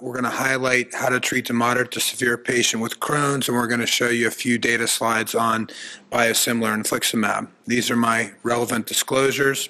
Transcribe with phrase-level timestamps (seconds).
[0.00, 3.56] we're going to highlight how to treat the moderate to severe patient with Crohn's, and
[3.56, 5.68] we're going to show you a few data slides on
[6.10, 7.48] biosimilar infliximab.
[7.66, 9.68] These are my relevant disclosures.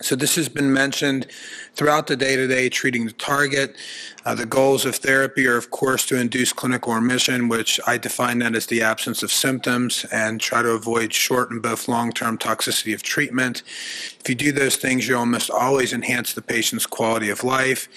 [0.00, 1.28] So this has been mentioned
[1.74, 3.76] throughout the day-to-day treating the target.
[4.24, 8.40] Uh, the goals of therapy are, of course, to induce clinical remission, which I define
[8.40, 12.92] that as the absence of symptoms, and try to avoid short and both long-term toxicity
[12.92, 13.62] of treatment.
[14.18, 17.88] If you do those things, you almost always enhance the patient's quality of life.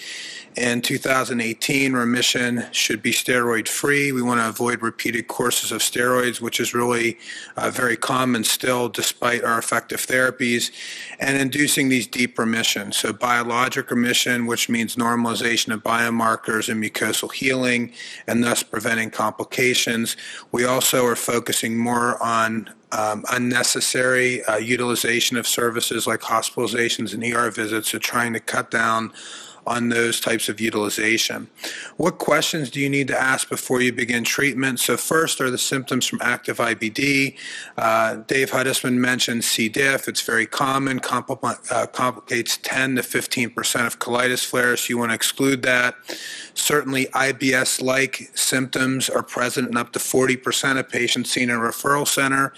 [0.58, 4.10] In 2018, remission should be steroid free.
[4.10, 7.16] We want to avoid repeated courses of steroids, which is really
[7.56, 10.72] uh, very common still despite our effective therapies,
[11.20, 12.96] and inducing these deep remissions.
[12.96, 17.92] So, biologic remission, which means normalization of biomarkers and mucosal healing,
[18.26, 20.16] and thus preventing complications.
[20.52, 27.22] We also are focusing more on um, unnecessary uh, utilization of services like hospitalizations and
[27.24, 29.12] ER visits, so trying to cut down
[29.68, 31.48] on those types of utilization.
[31.96, 34.80] What questions do you need to ask before you begin treatment?
[34.80, 37.36] So first are the symptoms from active IBD.
[37.76, 39.68] Uh, Dave Hudesman mentioned C.
[39.68, 40.08] diff.
[40.08, 44.88] It's very common, compl- uh, complicates 10 to 15 percent of colitis flares.
[44.88, 45.94] You want to exclude that.
[46.54, 51.58] Certainly, IBS-like symptoms are present in up to 40 percent of patients seen in a
[51.58, 52.52] referral center.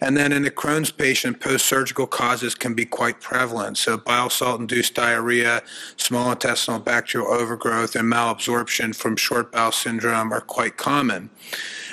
[0.00, 3.76] And then in a Crohn's patient, post-surgical causes can be quite prevalent.
[3.78, 5.62] So bile salt-induced diarrhea,
[5.96, 11.30] small intestinal bacterial overgrowth and malabsorption from short bowel syndrome are quite common.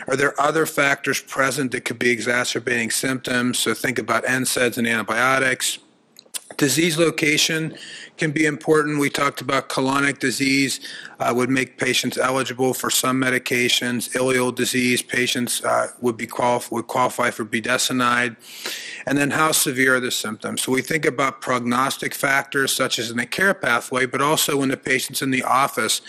[0.08, 3.60] Are there other factors present that could be exacerbating symptoms?
[3.60, 5.80] So think about NSAIDs and antibiotics.
[6.58, 7.76] Disease location
[8.22, 9.00] can be important.
[9.00, 10.80] We talked about colonic disease
[11.20, 14.12] uh, would make patients eligible for some medications.
[14.14, 18.36] Ileal disease patients uh, would be qualif- would qualify for budesonide.
[19.08, 20.62] And then how severe are the symptoms?
[20.62, 24.70] So we think about prognostic factors such as in the care pathway, but also when
[24.70, 26.02] the patient's in the office,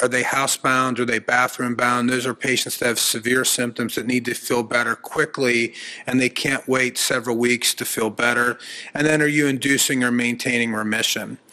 [0.00, 1.00] are they housebound?
[1.00, 2.08] Are they bathroom bound?
[2.08, 5.74] Those are patients that have severe symptoms that need to feel better quickly
[6.06, 8.56] and they can't wait several weeks to feel better.
[8.94, 11.38] And then are you inducing or maintaining remission?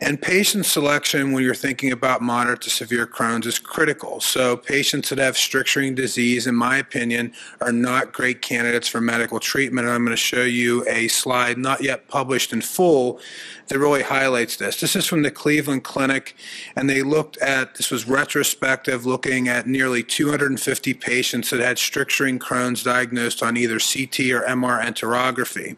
[0.00, 4.20] And patient selection, when you're thinking about moderate to severe Crohn's, is critical.
[4.20, 9.38] So, patients that have stricturing disease, in my opinion, are not great candidates for medical
[9.38, 9.86] treatment.
[9.86, 13.20] And I'm going to show you a slide, not yet published in full,
[13.68, 14.80] that really highlights this.
[14.80, 16.36] This is from the Cleveland Clinic,
[16.76, 22.38] and they looked at this was retrospective, looking at nearly 250 patients that had stricturing
[22.38, 25.76] Crohn's diagnosed on either CT or MR enterography.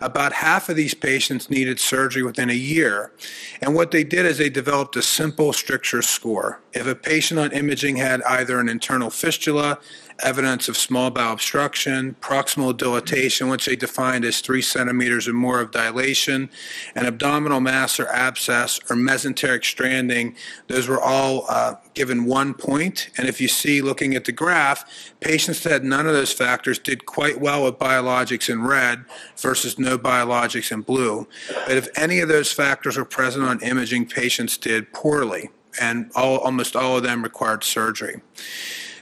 [0.00, 3.12] About half of these patients needed surgery within a year.
[3.60, 6.60] And what they did is they developed a simple stricture score.
[6.72, 9.78] If a patient on imaging had either an internal fistula,
[10.20, 15.60] evidence of small bowel obstruction, proximal dilatation, which they defined as three centimeters or more
[15.60, 16.48] of dilation,
[16.94, 20.34] and abdominal mass or abscess or mesenteric stranding.
[20.68, 23.10] Those were all uh, given one point.
[23.16, 24.84] And if you see, looking at the graph,
[25.20, 29.04] patients that had none of those factors did quite well with biologics in red
[29.36, 31.26] versus no biologics in blue.
[31.66, 35.50] But if any of those factors were present on imaging, patients did poorly,
[35.80, 38.20] and all, almost all of them required surgery.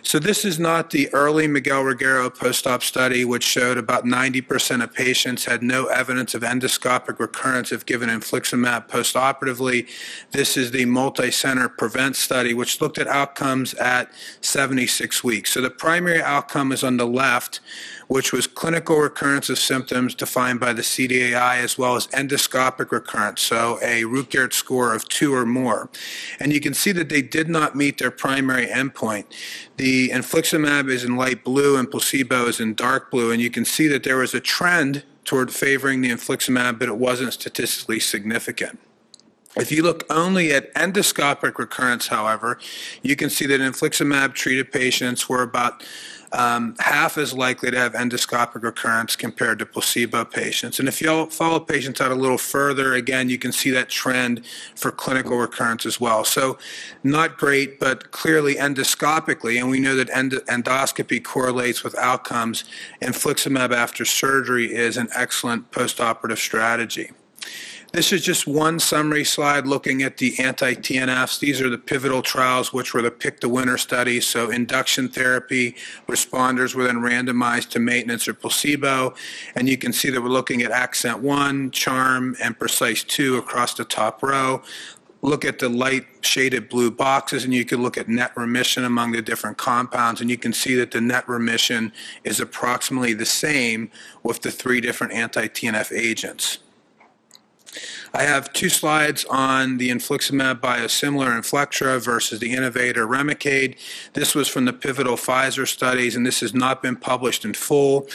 [0.06, 4.92] So this is not the early Miguel Regueiro post-op study, which showed about 90% of
[4.92, 9.88] patients had no evidence of endoscopic recurrence if given infliximab postoperatively.
[10.30, 15.52] This is the multi-center PREVENT study, which looked at outcomes at 76 weeks.
[15.52, 17.60] So the primary outcome is on the left,
[18.14, 23.42] which was clinical recurrence of symptoms defined by the CDAI as well as endoscopic recurrence,
[23.42, 25.90] so a Root score of two or more.
[26.38, 29.24] And you can see that they did not meet their primary endpoint.
[29.78, 33.64] The infliximab is in light blue and placebo is in dark blue, and you can
[33.64, 38.78] see that there was a trend toward favoring the infliximab, but it wasn't statistically significant.
[39.56, 42.58] If you look only at endoscopic recurrence, however,
[43.02, 45.84] you can see that infliximab treated patients were about
[46.32, 50.80] um, half as likely to have endoscopic recurrence compared to placebo patients.
[50.80, 54.44] And if you follow patients out a little further, again, you can see that trend
[54.74, 56.24] for clinical recurrence as well.
[56.24, 56.58] So
[57.04, 62.64] not great, but clearly endoscopically, and we know that end- endoscopy correlates with outcomes,
[63.00, 67.12] infliximab after surgery is an excellent postoperative strategy.
[67.94, 71.38] This is just one summary slide looking at the anti-TNFs.
[71.38, 74.26] These are the pivotal trials, which were the pick the winner studies.
[74.26, 75.76] So induction therapy,
[76.08, 79.14] responders were then randomized to maintenance or placebo.
[79.54, 83.74] And you can see that we're looking at Accent 1, Charm, and Precise 2 across
[83.74, 84.60] the top row
[85.22, 89.12] look at the light shaded blue boxes and you can look at net remission among
[89.12, 91.90] the different compounds and you can see that the net remission
[92.24, 93.90] is approximately the same
[94.22, 96.58] with the three different anti-TNF agents.
[98.12, 103.76] I have two slides on the infliximab biosimilar Inflectra versus the innovator Remicade.
[104.12, 108.06] This was from the pivotal Pfizer studies, and this has not been published in full.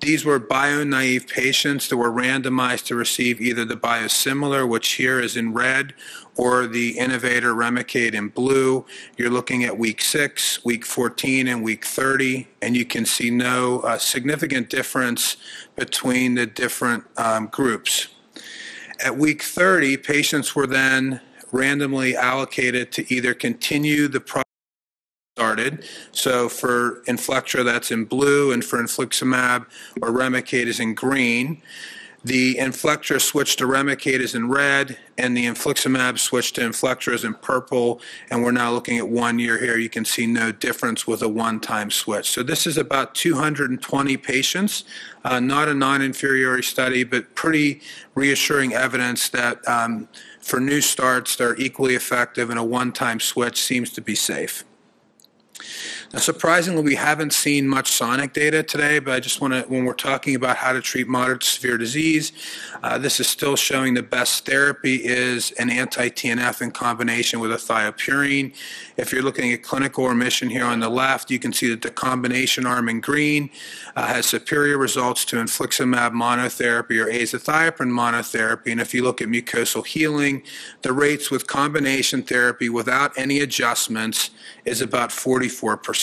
[0.00, 5.36] These were bio-naive patients that were randomized to receive either the biosimilar, which here is
[5.36, 5.94] in red,
[6.36, 8.86] or the innovator Remicade in blue.
[9.16, 13.80] You're looking at week 6, week 14, and week 30, and you can see no
[13.80, 15.36] uh, significant difference
[15.74, 18.08] between the different um, groups.
[19.00, 21.20] At week 30, patients were then
[21.52, 24.44] randomly allocated to either continue the process
[25.36, 25.84] started.
[26.10, 29.66] So for Inflectra, that's in blue, and for infliximab
[30.02, 31.62] or Remicade is in green.
[32.24, 37.22] The Inflectra switch to Remicade is in red, and the infliximab switch to Inflectra is
[37.22, 39.78] in purple, and we're now looking at one year here.
[39.78, 42.28] You can see no difference with a one-time switch.
[42.28, 44.82] So this is about 220 patients,
[45.24, 47.82] uh, not a non-inferiority study, but pretty
[48.16, 50.08] reassuring evidence that um,
[50.40, 54.64] for new starts, they're equally effective, and a one-time switch seems to be safe.
[56.10, 59.84] Now, surprisingly, we haven't seen much sonic data today, but I just want to, when
[59.84, 62.32] we're talking about how to treat moderate to severe disease,
[62.82, 67.56] uh, this is still showing the best therapy is an anti-TNF in combination with a
[67.56, 68.54] thiopurine.
[68.96, 71.90] If you're looking at clinical remission here on the left, you can see that the
[71.90, 73.50] combination arm in green
[73.94, 78.72] uh, has superior results to infliximab monotherapy or azathioprine monotherapy.
[78.72, 80.42] And if you look at mucosal healing,
[80.80, 84.30] the rates with combination therapy without any adjustments
[84.64, 85.97] is about 44%.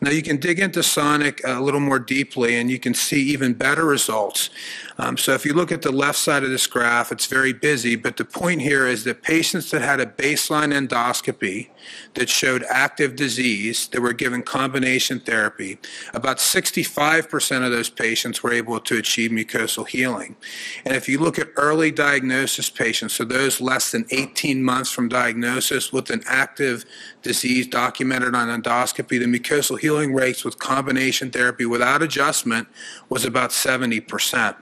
[0.00, 3.54] Now you can dig into Sonic a little more deeply and you can see even
[3.54, 4.50] better results.
[4.96, 7.96] Um, so if you look at the left side of this graph, it's very busy,
[7.96, 11.70] but the point here is that patients that had a baseline endoscopy
[12.14, 15.78] that showed active disease that were given combination therapy,
[16.12, 20.36] about 65% of those patients were able to achieve mucosal healing.
[20.84, 25.08] And if you look at early diagnosis patients, so those less than 18 months from
[25.08, 26.84] diagnosis with an active
[27.22, 32.68] disease documented on endoscopy, the mucosal healing rates with combination therapy without adjustment
[33.08, 34.56] was about 70%.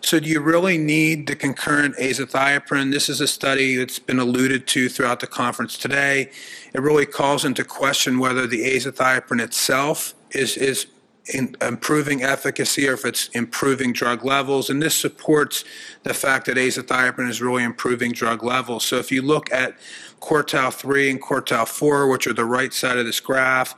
[0.00, 2.92] So do you really need the concurrent azathioprine?
[2.92, 6.30] This is a study that's been alluded to throughout the conference today.
[6.74, 10.86] It really calls into question whether the azathioprine itself is, is
[11.32, 14.68] in improving efficacy or if it's improving drug levels.
[14.68, 15.64] And this supports
[16.02, 18.84] the fact that azathioprine is really improving drug levels.
[18.84, 19.78] So if you look at
[20.24, 23.74] quartile 3 and quartile 4, which are the right side of this graph,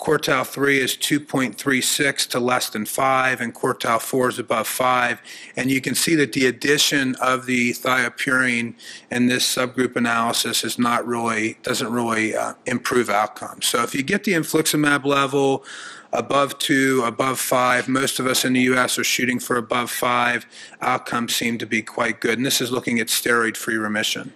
[0.00, 5.20] Quartile 3 is 2.36 to less than 5, and quartile 4 is above 5.
[5.56, 8.74] And you can see that the addition of the thiopurine
[9.10, 13.66] in this subgroup analysis is not really, doesn't really uh, improve outcomes.
[13.66, 15.64] So if you get the infliximab level
[16.14, 18.98] above 2, above 5, most of us in the U.S.
[18.98, 20.46] are shooting for above 5,
[20.80, 22.38] outcomes seem to be quite good.
[22.38, 24.32] And this is looking at steroid-free remission.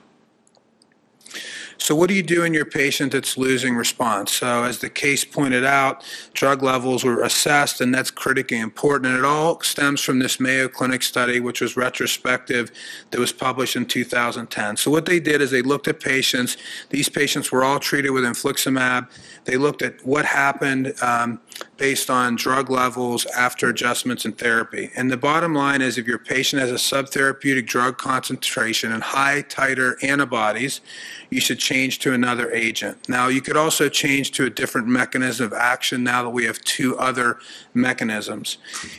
[1.78, 4.32] So what do you do in your patient that's losing response?
[4.32, 9.06] So as the case pointed out, drug levels were assessed, and that's critically important.
[9.06, 12.70] And it all stems from this Mayo Clinic study, which was retrospective,
[13.10, 14.76] that was published in 2010.
[14.76, 16.56] So what they did is they looked at patients.
[16.90, 19.08] These patients were all treated with infliximab.
[19.44, 21.40] They looked at what happened um,
[21.76, 24.90] based on drug levels after adjustments in therapy.
[24.96, 29.42] And the bottom line is if your patient has a subtherapeutic drug concentration and high
[29.42, 30.80] titer antibodies,
[31.30, 33.08] you should change to another agent.
[33.08, 36.60] Now, you could also change to a different mechanism of action now that we have
[36.60, 37.38] two other
[37.72, 38.58] mechanisms.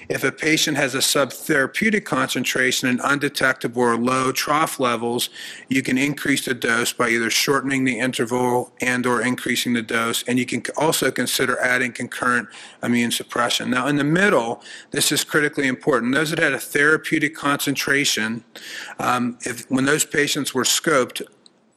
[0.10, 5.30] If a patient has a subtherapeutic concentration and undetectable or low trough levels,
[5.70, 10.24] you can increase the dose by either shortening the interval and or increasing the dose,
[10.24, 12.45] and you can also consider adding concurrent
[12.84, 13.70] immune suppression.
[13.70, 14.62] Now, in the middle,
[14.92, 16.14] this is critically important.
[16.14, 18.44] Those that had a therapeutic concentration,
[19.00, 21.22] um, if, when those patients were scoped,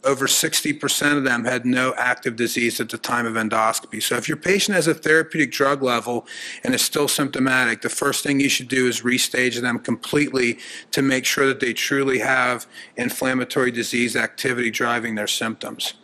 [0.05, 4.01] over 60% of them had no active disease at the time of endoscopy.
[4.03, 6.27] So if your patient has a therapeutic drug level
[6.63, 10.59] and is still symptomatic, the first thing you should do is restage them completely
[10.93, 15.95] to make sure that they truly have inflammatory disease activity driving their symptoms.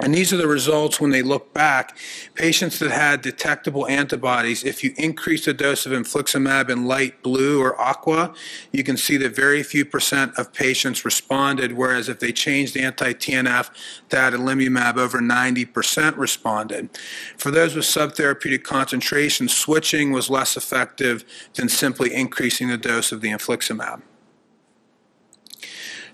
[0.00, 1.96] And these are the results when they look back.
[2.34, 7.62] Patients that had detectable antibodies, if you increase the dose of infliximab in light blue
[7.62, 8.34] or aqua,
[8.72, 13.70] you can see that very few percent of patients responded, whereas if they changed anti-TNF
[14.10, 16.90] to adalimumab, over 90% responded.
[17.38, 21.24] For those with subtherapeutic concentration, switching was less effective
[21.54, 24.02] than simply increasing the dose of the infliximab.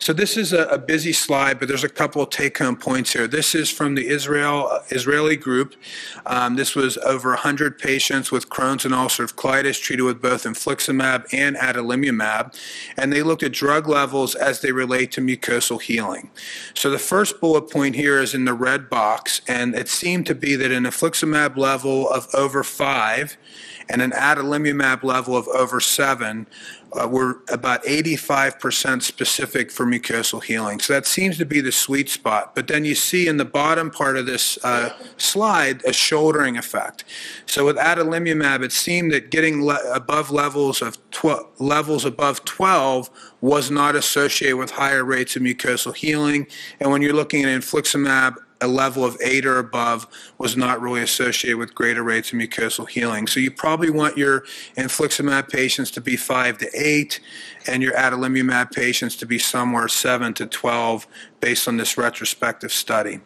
[0.03, 3.29] So this is a, a busy slide, but there's a couple of take-home points here.
[3.29, 5.77] This is from the Israel Israeli group.
[6.27, 11.33] Um, this was over 100 patients with Crohn's and ulcerative colitis treated with both infliximab
[11.33, 12.53] and adalimumab,
[12.97, 16.33] and they looked at drug levels as they relate to mucosal healing.
[16.75, 20.35] So the first bullet point here is in the red box, and it seemed to
[20.35, 23.37] be that an infliximab level of over five
[23.89, 26.47] and an adalimumab level of over seven
[26.93, 30.79] uh, were about 85% specific for mucosal healing.
[30.81, 32.55] So that seems to be the sweet spot.
[32.55, 37.05] But then you see in the bottom part of this uh, slide a shouldering effect.
[37.47, 43.11] So with adalimumab, it seemed that getting le- above levels of tw- levels above 12
[43.41, 46.47] was not associated with higher rates of mucosal healing.
[46.81, 50.07] And when you're looking at infliximab, a level of eight or above
[50.38, 53.26] was not really associated with greater rates of mucosal healing.
[53.26, 54.45] So you probably want your
[54.76, 57.21] infliximab patients to be five to eight,
[57.66, 61.07] and your adalimumab patients to be somewhere seven to 12
[61.40, 63.21] based on this retrospective study.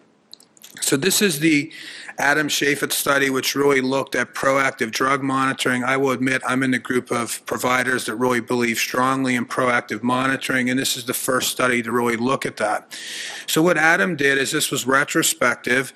[0.86, 1.72] So this is the
[2.16, 5.82] Adam Cheifetz study, which really looked at proactive drug monitoring.
[5.82, 10.04] I will admit I'm in the group of providers that really believe strongly in proactive
[10.04, 12.96] monitoring, and this is the first study to really look at that.
[13.48, 15.92] So what Adam did is this was retrospective.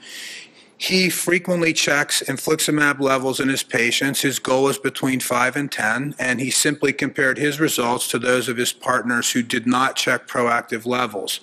[0.81, 4.23] He frequently checks infliximab levels in his patients.
[4.23, 8.49] His goal is between 5 and 10, and he simply compared his results to those
[8.49, 11.41] of his partners who did not check proactive levels.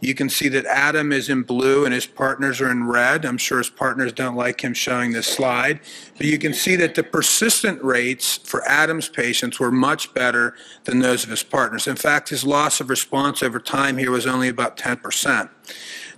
[0.00, 3.26] You can see that Adam is in blue and his partners are in red.
[3.26, 5.80] I'm sure his partners don't like him showing this slide,
[6.16, 10.54] but you can see that the persistent rates for Adam's patients were much better
[10.84, 11.86] than those of his partners.
[11.86, 15.50] In fact, his loss of response over time here was only about 10%.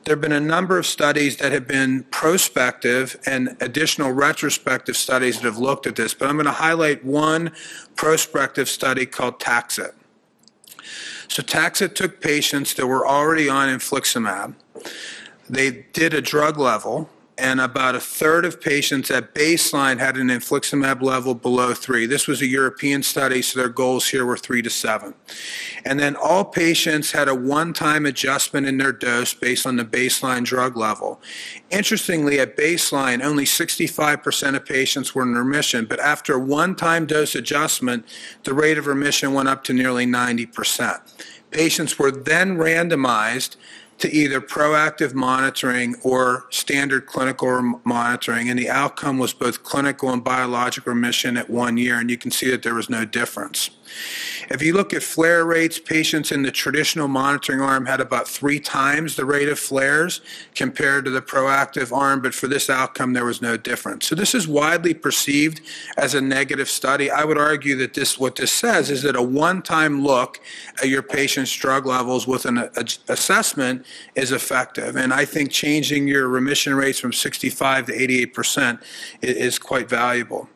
[0.05, 5.37] There have been a number of studies that have been prospective and additional retrospective studies
[5.37, 7.53] that have looked at this, but I'm going to highlight one
[7.97, 9.93] prospective study called TAXIT.
[11.29, 14.55] So TAXIT took patients that were already on infliximab.
[15.49, 20.29] They did a drug level, and about a third of patients at baseline had an
[20.29, 22.05] infliximab level below three.
[22.05, 25.15] This was a European study, so their goals here were three to seven.
[25.87, 30.45] And then all patients had a one-time adjustment in their dose based on the baseline
[30.45, 31.19] drug level.
[31.71, 37.35] Interestingly, at baseline, only 65% of patients were in remission, but after a one-time dose
[37.35, 38.05] adjustment,
[38.45, 41.01] the rate of remission went up to nearly 90%.
[41.51, 43.57] Patients were then randomized
[44.01, 50.25] to either proactive monitoring or standard clinical monitoring, and the outcome was both clinical and
[50.25, 53.71] biologic remission at one year, and you can see that there was no difference.
[54.51, 58.59] If you look at flare rates, patients in the traditional monitoring arm had about three
[58.59, 60.21] times the rate of flares
[60.55, 64.07] compared to the proactive arm, but for this outcome, there was no difference.
[64.07, 65.61] So this is widely perceived
[65.97, 67.11] as a negative study.
[67.11, 70.41] I would argue that this, what this says is that a one-time look
[70.83, 72.69] at your patient's drug levels with an
[73.09, 74.97] assessment is effective.
[74.97, 78.83] And I think changing your remission rates from 65 to 88%
[79.23, 80.49] is, is quite valuable.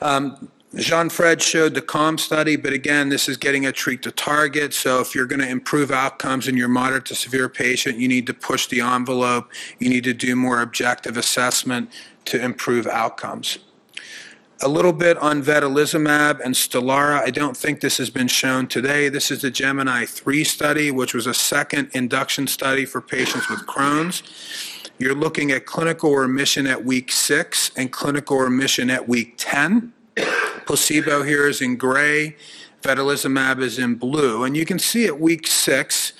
[0.00, 4.74] Um, Jean-Fred showed the CALM study, but again, this is getting a treat to target.
[4.74, 8.26] So if you're going to improve outcomes in your moderate to severe patient, you need
[8.26, 9.50] to push the envelope.
[9.78, 11.90] You need to do more objective assessment
[12.26, 13.58] to improve outcomes.
[14.60, 17.22] A little bit on vedolizumab and Stelara.
[17.22, 19.08] I don't think this has been shown today.
[19.08, 23.60] This is the Gemini 3 study, which was a second induction study for patients with
[23.60, 24.22] Crohn's.
[24.98, 29.94] You're looking at clinical remission at week six and clinical remission at week 10.
[30.68, 32.36] Placebo here is in gray,
[32.82, 34.44] vedolizumab is in blue.
[34.44, 36.12] And you can see at week six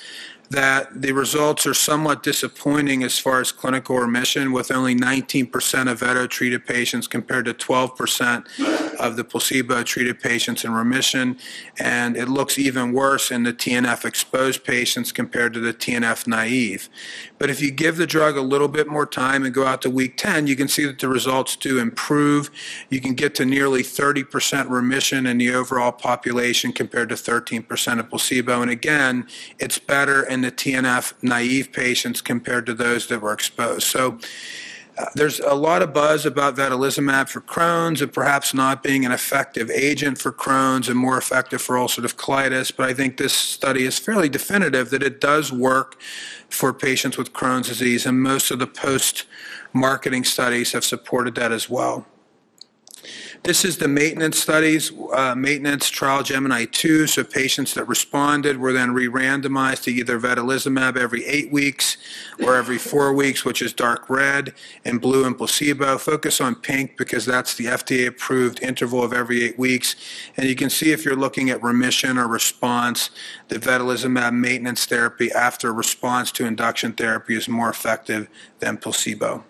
[0.48, 6.00] that the results are somewhat disappointing as far as clinical remission, with only 19% of
[6.00, 11.36] vedo-treated patients compared to 12% of the placebo-treated patients in remission.
[11.78, 16.88] And it looks even worse in the TNF-exposed patients compared to the TNF-naive.
[17.38, 19.90] But if you give the drug a little bit more time and go out to
[19.90, 22.50] week 10, you can see that the results do improve.
[22.90, 28.10] You can get to nearly 30% remission in the overall population compared to 13% of
[28.10, 28.62] placebo.
[28.62, 29.26] And again,
[29.58, 33.86] it's better in the TNF naive patients compared to those that were exposed.
[33.86, 34.18] So
[35.14, 39.70] there's a lot of buzz about vedolizumab for Crohn's and perhaps not being an effective
[39.70, 43.98] agent for Crohn's and more effective for ulcerative colitis, but I think this study is
[43.98, 46.00] fairly definitive that it does work
[46.48, 51.68] for patients with Crohn's disease, and most of the post-marketing studies have supported that as
[51.68, 52.06] well.
[53.44, 57.06] This is the maintenance studies, uh, maintenance trial Gemini 2.
[57.06, 61.96] So patients that responded were then re-randomized to either vedolizumab every eight weeks
[62.42, 64.54] or every four weeks, which is dark red,
[64.84, 65.98] and blue and placebo.
[65.98, 69.94] Focus on pink because that's the FDA-approved interval of every eight weeks.
[70.36, 73.10] And you can see if you're looking at remission or response,
[73.48, 78.28] the vedolizumab maintenance therapy after response to induction therapy is more effective
[78.58, 79.44] than placebo.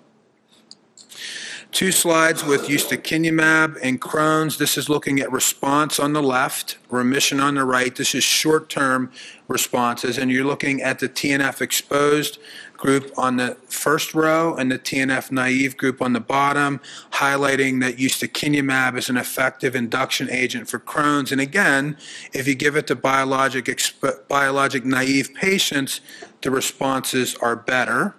[1.70, 4.56] Two slides with ustekinumab and Crohn's.
[4.56, 7.94] This is looking at response on the left, remission on the right.
[7.94, 9.12] This is short-term
[9.48, 12.38] responses, and you're looking at the TNF exposed
[12.78, 16.80] group on the first row and the TNF naive group on the bottom,
[17.12, 21.32] highlighting that ustekinumab is an effective induction agent for Crohn's.
[21.32, 21.98] And again,
[22.32, 23.68] if you give it to biologic
[24.28, 26.00] biologic naive patients,
[26.40, 28.14] the responses are better.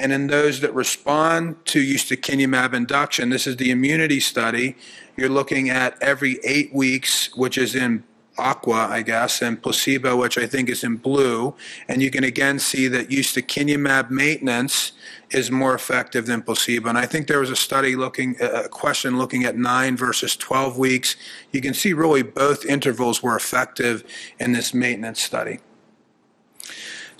[0.00, 4.74] And in those that respond to ustekinumab induction, this is the IM-UNITI study,
[5.14, 8.02] you're looking at every eight weeks, which is in
[8.38, 11.54] aqua, I guess, and placebo, which I think is in blue.
[11.86, 14.92] And you can again see that ustekinumab maintenance
[15.30, 16.88] is more effective than placebo.
[16.88, 20.78] And I think there was a study looking, a question looking at nine versus 12
[20.78, 21.16] weeks.
[21.52, 24.02] You can see really both intervals were effective
[24.38, 25.58] in this maintenance study.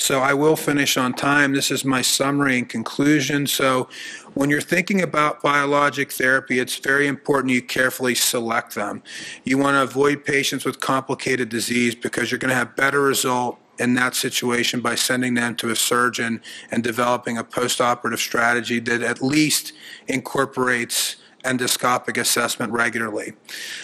[0.01, 1.53] So I will finish on time.
[1.53, 3.47] This is my summary and conclusion.
[3.47, 3.89] So
[4.33, 9.03] when you're thinking about biologic therapy, it's very important you carefully select them.
[9.45, 13.59] You want to avoid patients with complicated disease because you're going to have better result
[13.79, 16.41] in that situation by sending them to a surgeon
[16.71, 19.73] and developing a postoperative strategy that at least
[20.09, 23.33] incorporates endoscopic assessment regularly.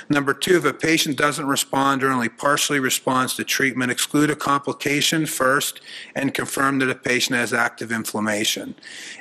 [0.09, 4.37] Number two, if a patient doesn't respond or only partially responds to treatment, exclude a
[4.37, 5.81] complication first
[6.15, 8.75] and confirm that a patient has active inflammation.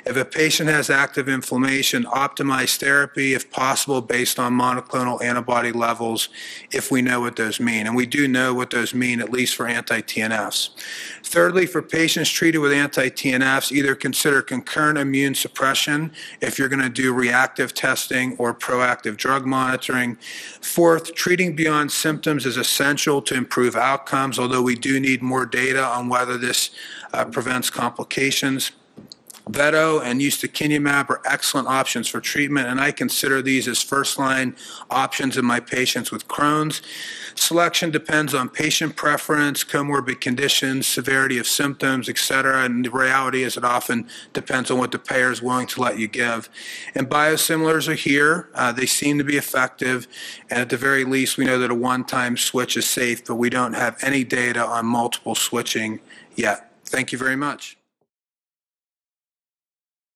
[0.04, 6.28] If a patient has active inflammation, optimize therapy if possible based on monoclonal antibody levels
[6.70, 7.86] if we know what those mean.
[7.86, 10.70] And we do know what those mean, at least for anti-TNFs.
[11.22, 16.88] Thirdly, for patients treated with anti-TNFs, either consider concurrent immune suppression if you're going to
[16.88, 20.16] do reactive testing or proactive drug monitoring.
[20.60, 25.84] Fourth, treating beyond symptoms is essential to improve outcomes, although we do need more data
[25.84, 26.70] on whether this
[27.12, 28.72] uh, prevents complications.
[29.48, 34.56] Vedo and ustekinumab are excellent options for treatment, and I consider these as first-line
[34.90, 36.82] options in my patients with Crohn's.
[37.36, 43.44] Selection depends on patient preference, comorbid conditions, severity of symptoms, et cetera, and the reality
[43.44, 46.48] is it often depends on what the payer is willing to let you give.
[46.96, 48.48] And biosimilars are here.
[48.52, 50.08] Uh, they seem to be effective,
[50.50, 53.48] and at the very least, we know that a one-time switch is safe, but we
[53.48, 56.00] don't have any data on multiple switching
[56.34, 56.72] yet.
[56.84, 57.75] Thank you very much.